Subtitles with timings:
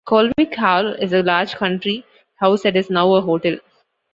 [0.03, 2.03] Colwick Hall is a large country
[2.37, 3.55] house that is now a hotel.